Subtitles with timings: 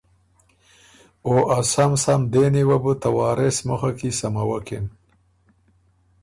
[1.25, 4.85] او ا سم سم دېنی وه بو ته وارث مُخه کی سموکِن